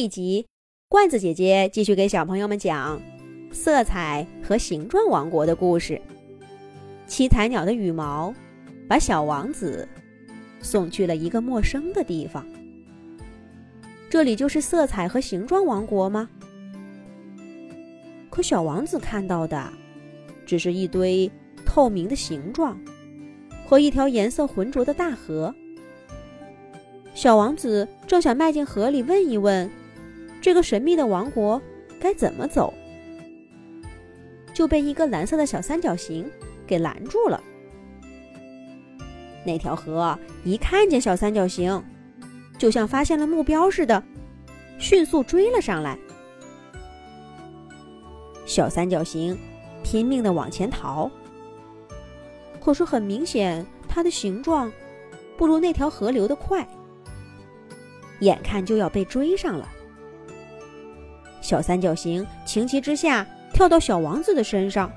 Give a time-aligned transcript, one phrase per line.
[0.00, 0.46] 一集，
[0.88, 2.98] 罐子姐姐继续给小朋友们讲
[3.52, 6.00] 色彩和形状王国的故事。
[7.06, 8.34] 七彩鸟的羽毛
[8.88, 9.86] 把小王子
[10.62, 12.46] 送去了一个陌生的地方。
[14.08, 16.30] 这里就是色彩和形状王国吗？
[18.30, 19.70] 可小王子看到的
[20.46, 21.30] 只是一堆
[21.66, 22.80] 透明的形状
[23.66, 25.54] 和一条颜色浑浊的大河。
[27.12, 29.70] 小王子正想迈进河里问一问，
[30.40, 31.60] 这个神秘的王国
[32.00, 32.72] 该怎么走，
[34.54, 36.30] 就被一个蓝色的小三角形
[36.66, 37.42] 给拦住了。
[39.44, 41.82] 那条河一看见小三角形，
[42.58, 44.02] 就像发现了目标似的，
[44.78, 45.98] 迅速追了上来。
[48.46, 49.38] 小三角形
[49.82, 51.10] 拼命的往前逃，
[52.60, 54.72] 可是很明显，它的形状
[55.36, 56.66] 不如那条河流的快。
[58.20, 59.66] 眼看就要被追上了，
[61.40, 64.90] 小三角形情急之下跳到小王子的身上，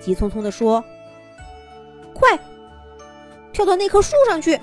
[0.00, 0.82] 急匆匆地说
[2.14, 2.38] ：“快，
[3.52, 4.58] 跳到那棵树上去！”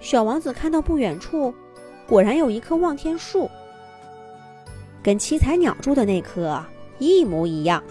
[0.00, 1.52] 小王子看到不远处，
[2.06, 3.50] 果然有一棵望天树，
[5.02, 6.62] 跟七彩鸟住的那棵
[6.98, 7.82] 一模一样，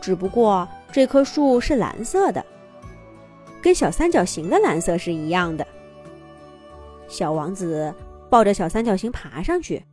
[0.00, 2.44] 只不过这棵树是蓝色的。
[3.60, 5.66] 跟小三角形的蓝色是一样的。
[7.08, 7.92] 小王子
[8.30, 9.84] 抱着小三角形爬上去，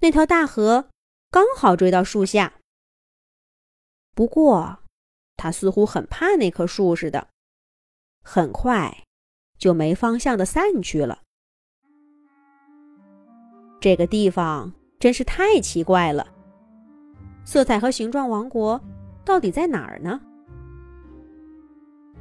[0.00, 0.88] 那条大河
[1.30, 2.54] 刚好追到树下。
[4.14, 4.80] 不过，
[5.36, 7.28] 他似乎很怕那棵树似的，
[8.22, 9.04] 很快
[9.58, 11.22] 就没方向的散去了。
[13.80, 16.26] 这个地方真是太奇怪了，
[17.46, 18.78] 色彩和形状王国
[19.24, 20.20] 到底在哪儿呢？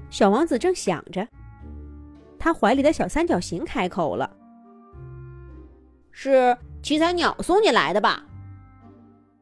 [0.10, 1.28] 小王子正想着，
[2.40, 4.34] 他怀里的小三角形开口了
[6.12, 8.24] ：“是七彩鸟送你来的吧？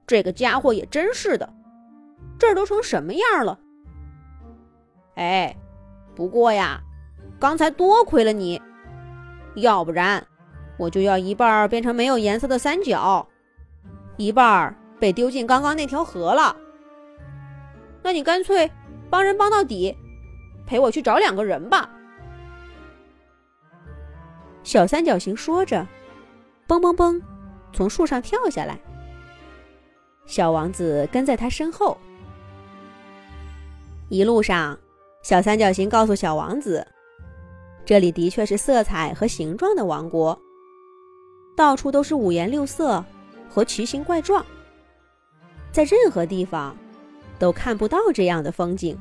[0.06, 1.54] 这个家伙也真是的，
[2.38, 3.60] 这儿都成什么样了？
[5.16, 5.56] 哎，
[6.16, 6.82] 不过呀，
[7.40, 8.62] 刚才多亏了你，
[9.56, 10.26] 要不然
[10.78, 13.28] 我就要一半变成没有颜色的三角，
[14.18, 16.56] 一半被丢进刚刚那条河了。
[18.04, 18.72] 那你干脆
[19.10, 19.96] 帮人帮到底。”
[20.68, 21.90] 陪我去找两个人吧。
[24.64, 25.88] 小三角形说着，
[26.68, 27.22] 嘣嘣嘣，
[27.72, 28.78] 从树上跳下来。
[30.26, 31.98] 小王子跟在他身后。
[34.10, 34.78] 一路上，
[35.24, 36.86] 小三角形告诉小王子，
[37.86, 40.38] 这里的确是色彩和形状的王国，
[41.56, 43.04] 到处都是五颜六色
[43.50, 44.46] 和奇形怪状，
[45.72, 46.76] 在任何地方
[47.40, 48.98] 都看不到这样的风景。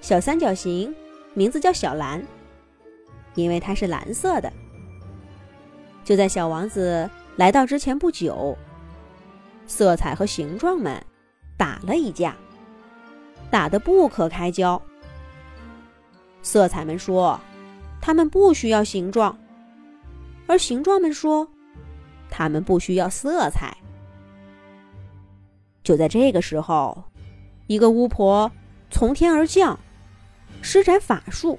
[0.00, 0.94] 小三角形
[1.32, 2.24] 名字叫小蓝，
[3.34, 4.52] 因为它是蓝色的。
[6.04, 8.56] 就在小王子来到之前不久，
[9.66, 11.02] 色彩和形状们
[11.56, 12.36] 打了一架，
[13.50, 14.80] 打得不可开交。
[16.42, 17.40] 色彩们说，
[18.00, 19.36] 他们不需要形状，
[20.46, 21.48] 而形状们说，
[22.28, 23.74] 他们不需要色彩。
[25.82, 27.02] 就在这个时候，
[27.66, 28.52] 一个巫婆
[28.90, 29.78] 从天而降。
[30.60, 31.58] 施展法术，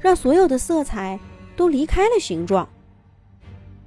[0.00, 1.20] 让所有的色彩
[1.56, 2.68] 都离开了形状，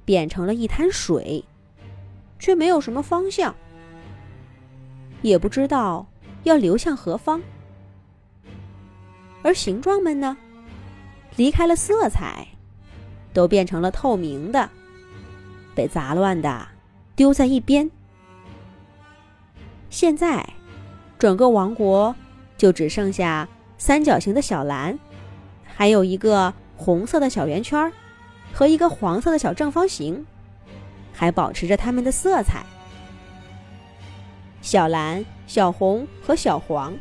[0.06, 1.44] 变成了一滩水，
[2.38, 3.54] 却没有什么方向，
[5.20, 6.06] 也不知道
[6.44, 7.42] 要流向何方。
[9.42, 10.34] 而形状们呢，
[11.36, 12.48] 离开了色彩，
[13.34, 14.70] 都变成了透明的，
[15.74, 16.66] 被杂乱的
[17.14, 17.90] 丢在一边。
[19.90, 20.48] 现在，
[21.18, 22.16] 整个王国
[22.56, 23.46] 就只剩下。
[23.78, 24.98] 三角形的小蓝，
[25.62, 27.92] 还有一个红色的小圆圈儿，
[28.56, 30.24] 和一个黄色的小正方形，
[31.12, 32.64] 还保持着它们的色彩。
[34.62, 36.96] 小蓝、小红和小黄，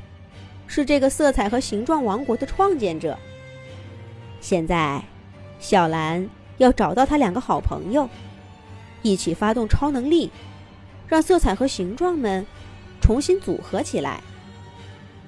[0.68, 3.18] 是这个色彩和形状王国的创建者。
[4.42, 5.02] 现在，
[5.58, 8.10] 小蓝要找到他两个好朋友，
[9.02, 10.30] 一起发动超能力，
[11.08, 12.46] 让色彩和形状们
[13.00, 14.20] 重新组合起来。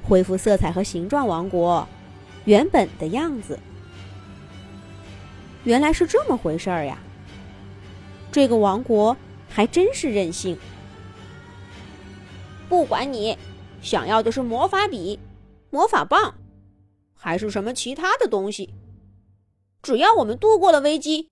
[0.03, 1.87] 恢复色彩和形状王国
[2.43, 3.57] 原本的样子。
[5.67, 6.97] 原来是这么回事儿呀！
[8.31, 9.17] 这个王国
[9.49, 10.57] 还真是任性。
[12.69, 13.37] 不管你
[13.81, 15.19] 想要的是魔法笔、
[15.69, 16.33] 魔法棒，
[17.13, 18.73] 还是什么其他的东西，
[19.81, 21.27] 只要我们度过了危机，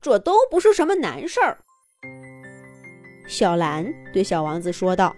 [0.00, 1.56] 这都不是什么难事儿。
[3.28, 5.14] 小蓝对小王子说道：“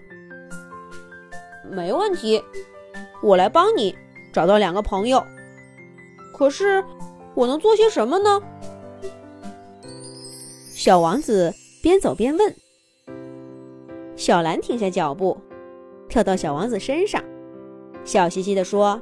[1.71, 2.39] 没问题。”
[3.23, 3.95] 我来帮你
[4.31, 5.25] 找到两个朋友，
[6.35, 6.83] 可是
[7.35, 8.41] 我能做些什么呢？
[10.69, 12.55] 小王子边走边问。
[14.15, 15.37] 小兰停下脚步，
[16.07, 17.23] 跳到小王子身上，
[18.03, 19.01] 笑嘻嘻地说：“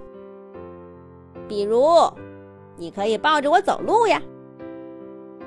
[1.47, 1.85] 比如，
[2.77, 4.21] 你可以抱着我走路呀，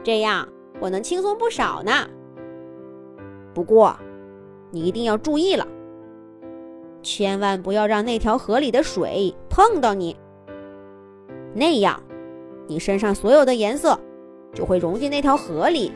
[0.02, 0.46] 这样
[0.80, 1.92] 我能轻松不少呢。
[3.54, 3.96] 不过，
[4.70, 5.66] 你一定要注意了，
[7.02, 10.16] 千万不要让那条河里的水碰到你，
[11.54, 12.02] 那样，
[12.66, 13.98] 你身上所有的颜色
[14.54, 15.92] 就会融进那条河里，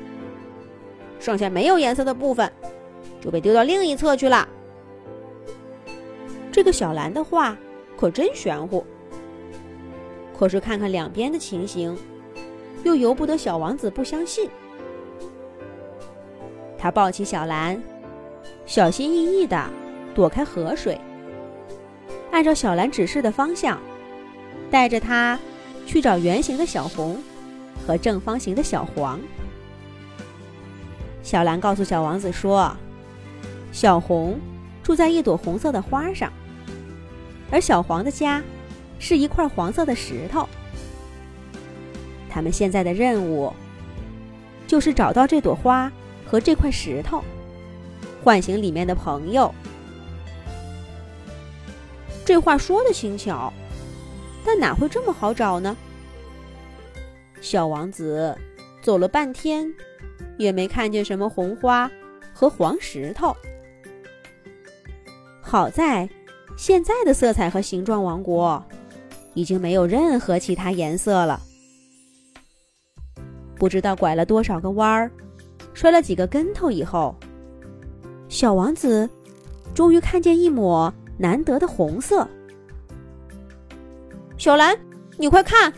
[1.18, 2.50] 剩下没有颜色的部分。”
[3.20, 4.48] 就被丢到另一侧去了。
[6.52, 7.56] 这个小兰的话
[7.96, 8.84] 可真玄乎。
[10.38, 11.96] 可是看看两边的情形，
[12.84, 14.48] 又由不得小王子不相信。
[16.78, 17.82] 他抱起小兰，
[18.66, 19.68] 小心翼翼地
[20.14, 21.00] 躲开河水，
[22.30, 23.80] 按照小兰指示的方向，
[24.70, 25.36] 带着她
[25.88, 27.16] 去找圆形的小红
[27.86, 29.18] 和正方形的小黄。
[31.22, 32.76] 小兰告诉小王子说。
[33.70, 34.40] 小红
[34.82, 36.32] 住在一朵红色的花上，
[37.50, 38.42] 而小黄的家
[38.98, 40.48] 是一块黄色的石头。
[42.30, 43.52] 他们现在的任务
[44.66, 45.92] 就是找到这朵花
[46.26, 47.22] 和这块石头，
[48.24, 49.54] 唤醒里面的朋友。
[52.24, 53.52] 这话说的轻巧，
[54.50, 55.76] 但哪会这么好找呢？
[57.38, 58.34] 小王子
[58.80, 59.70] 走了半天，
[60.38, 61.90] 也没看见什么红花
[62.32, 63.36] 和黄石头。
[65.42, 66.08] 好在，
[66.56, 68.64] 现在的色彩和形状王国
[69.34, 71.42] 已经没有任何其他颜色了。
[73.54, 75.10] 不知道拐了多少个弯儿，
[75.74, 77.14] 摔了几个跟头以后，
[78.30, 79.10] 小王子
[79.74, 82.26] 终于看见一抹难得的红色。
[84.38, 84.78] 小兰，
[85.18, 85.72] 你快看，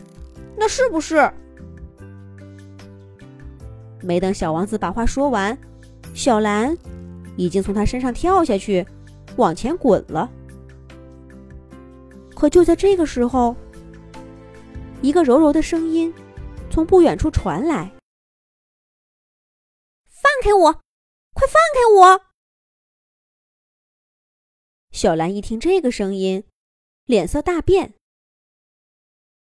[0.55, 1.33] 那是不是？
[4.03, 5.59] 没等小王子把话说完，
[6.15, 6.77] 小兰
[7.39, 8.87] 已经从他身上跳下去。
[9.37, 10.29] 往前滚了，
[12.35, 13.57] 可就在这个时候，
[15.01, 16.13] 一个柔柔的声音
[16.69, 17.91] 从不远处传来
[20.11, 20.73] ：“放开我，
[21.33, 22.21] 快放开我！”
[24.93, 26.45] 小兰一听这个声音，
[27.07, 27.95] 脸色大变。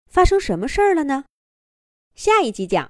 [0.09, 1.25] 发生什么事儿了呢？
[2.15, 2.87] 下一集讲。